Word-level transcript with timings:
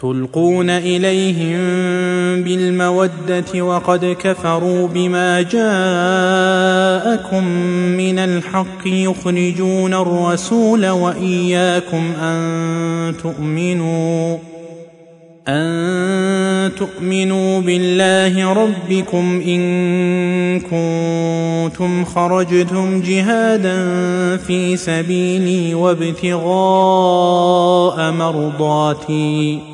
تلقون 0.00 0.70
إليهم 0.70 1.58
بالمودة 2.42 3.62
وقد 3.62 4.16
كفروا 4.20 4.88
بما 4.88 5.42
جاءكم 5.42 5.64
من 7.96 8.18
الحق 8.18 8.86
يخرجون 8.86 9.94
الرسول 9.94 10.88
وإياكم 10.88 12.12
أن 12.22 13.14
تؤمنوا 13.22 14.38
أن 15.48 16.70
تؤمنوا 16.78 17.60
بالله 17.60 18.52
ربكم 18.52 19.42
إن 19.46 20.60
كنتم 20.60 22.04
خرجتم 22.04 23.00
جهادا 23.00 23.76
في 24.36 24.76
سبيلي 24.76 25.74
وابتغاء 25.74 26.44
مرضاتي. 28.12 29.73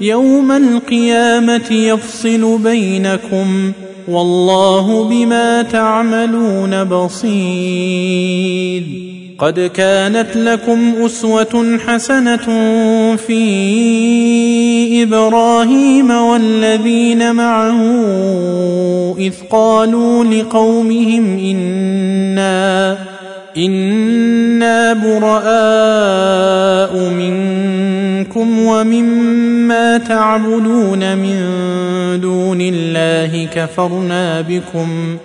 يوم 0.00 0.52
القيامة 0.52 1.72
يفصل 1.72 2.58
بينكم 2.58 3.72
والله 4.08 5.08
بما 5.08 5.62
تعملون 5.62 6.84
بصير. 6.84 8.48
قد 9.38 9.60
كانت 9.60 10.36
لكم 10.36 10.94
أسوة 11.04 11.78
حسنة 11.86 12.46
في 13.16 13.42
إبراهيم 15.02 16.10
والذين 16.10 17.34
معه 17.34 17.80
إذ 19.18 19.32
قالوا 19.50 20.24
لقومهم 20.24 21.38
إنا 21.38 22.98
إنا 23.56 24.92
براء 24.92 26.38
منكم 27.10 27.97
ومما 28.66 29.98
تعبدون 29.98 31.16
من 31.16 31.40
دون 32.20 32.60
الله 32.60 33.48
كفرنا 33.54 34.40
بكم 34.40 35.16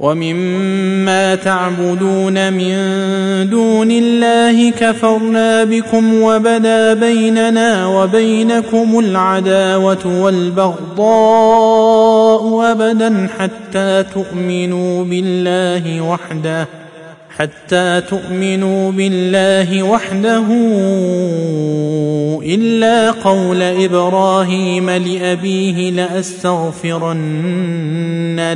ومما 0.00 1.34
تعبدون 1.34 2.52
من 2.52 2.76
دون 3.50 3.90
الله 3.90 4.70
كفرنا 4.70 5.64
بكم 5.64 6.22
وبدا 6.22 6.94
بيننا 6.94 7.86
وبينكم 7.86 8.98
العداوة 8.98 10.22
والبغضاء 10.22 11.06
أبدا 12.72 13.28
حتى 13.38 14.04
تؤمنوا 14.14 15.04
بالله 15.04 16.00
وحده 16.00 16.66
حتى 17.38 18.00
تؤمنوا 18.00 18.92
بالله 18.92 19.82
وحده 19.82 20.46
إلا 22.42 23.10
قول 23.10 23.62
إبراهيم 23.62 24.90
لأبيه 24.90 25.90
لأستغفرن 25.90 27.16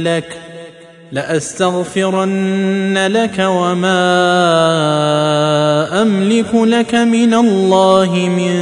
لك 0.01 0.39
لأستغفرن 1.13 2.99
لك 3.07 3.39
وما 3.39 4.03
أملك 6.03 6.55
لك 6.55 6.95
من 6.95 7.35
الله 7.35 8.11
من 8.15 8.57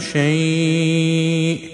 شيء. 0.00 1.73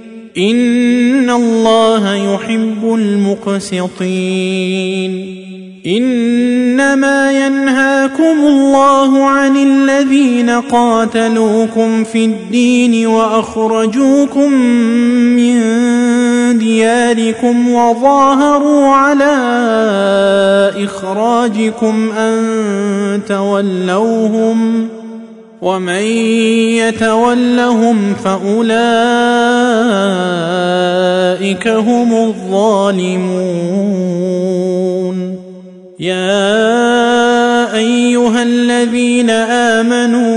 ان 0.37 1.29
الله 1.29 2.33
يحب 2.33 2.93
المقسطين 2.93 4.61
انما 5.85 7.31
ينهاكم 7.31 8.45
الله 8.45 9.23
عن 9.25 9.57
الذين 9.57 10.49
قاتلوكم 10.49 12.03
في 12.03 12.25
الدين 12.25 13.07
واخرجوكم 13.07 14.53
من 15.35 15.61
دياركم 16.57 17.69
وظاهروا 17.69 18.87
على 18.87 19.33
اخراجكم 20.83 22.11
ان 22.11 23.21
تولوهم 23.27 24.87
ومن 25.61 26.03
يتولهم 26.81 28.13
فأولئك 28.13 28.75
هم 31.67 32.13
الظالمون. 32.13 32.61
يا 35.99 37.75
أيها 37.75 38.43
الذين 38.43 39.29
آمنوا 39.29 40.31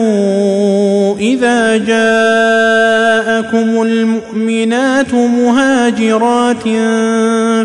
إذا 1.16 1.76
جاءكم 1.76 3.82
المؤمنات 3.82 5.14
مهاجرات 5.14 6.62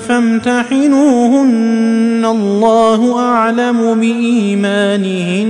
فامتحنوهن. 0.02 2.26
الله 2.26 3.20
أعلم 3.20 4.00
بإيمانهن. 4.00 5.50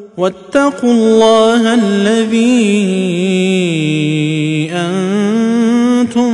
واتقوا 0.17 0.91
الله 0.91 1.73
الذي 1.73 2.71
أنتم 4.73 6.31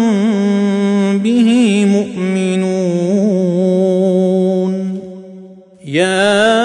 به 1.19 1.85
مؤمنون. 1.85 2.77
يا 5.85 6.57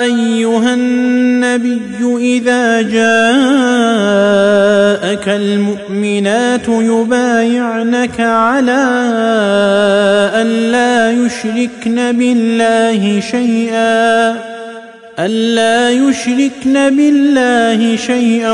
أيها 0.00 0.74
النبي 0.74 1.98
إذا 2.20 2.82
جاءك 2.82 3.16
المؤمنات 5.28 6.68
يبايعنك 6.68 8.20
على 8.20 8.84
أن 10.34 10.46
لا 10.46 11.10
يشركن 11.12 12.12
بالله 12.12 13.20
شيئا. 13.20 14.55
ألا 15.18 15.90
يشركن 15.90 16.96
بالله 16.96 17.96
شيئا 17.96 18.52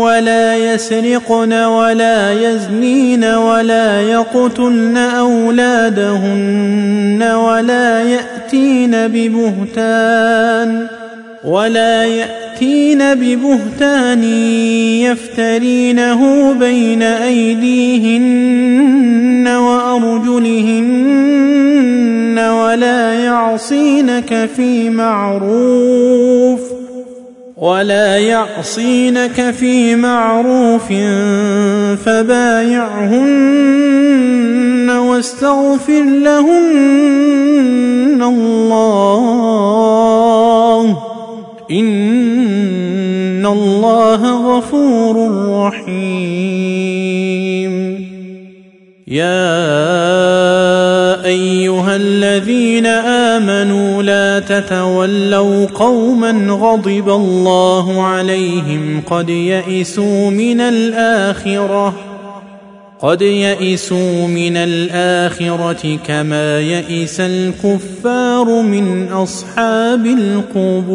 ولا 0.00 0.56
يسرقن 0.56 1.52
ولا 1.52 2.32
يزنين 2.32 3.24
ولا 3.24 4.00
يقتلن 4.00 4.96
أولادهن 4.96 6.42
ولا 7.22 8.02
يأتين 8.02 8.90
ببهتان 9.08 10.86
ولا 11.44 12.04
يأتين 12.04 12.39
ببهتان 13.14 14.24
يفترينه 15.04 16.52
بين 16.52 17.02
أيديهن 17.02 18.60
وأرجلهن 19.48 21.10
ولا 22.38 23.14
يعصينك 23.14 24.48
في 24.56 24.90
معروف 24.90 26.60
ولا 27.56 28.18
يعصينك 28.18 29.50
في 29.50 29.96
معروف 29.96 30.88
فبايعهن 32.04 33.70
واستغفر 34.90 36.02
لهن 36.02 37.10
الله 38.22 39.70
ان 41.70 43.46
الله 43.46 44.56
غفور 44.56 45.16
رحيم 45.66 47.00
يا 49.08 49.64
ايها 51.24 51.96
الذين 51.96 52.86
امنوا 52.86 54.02
لا 54.02 54.38
تتولوا 54.38 55.66
قوما 55.66 56.30
غضب 56.50 57.08
الله 57.08 58.02
عليهم 58.02 59.02
قد 59.10 59.28
يئسوا 59.28 60.30
من 60.30 60.60
الاخره 60.60 62.09
قد 63.02 63.22
يئسوا 63.22 64.26
من 64.26 64.56
الاخره 64.56 65.98
كما 66.06 66.60
يئس 66.60 67.20
الكفار 67.20 68.62
من 68.62 69.08
اصحاب 69.08 70.06
القبور 70.06 70.90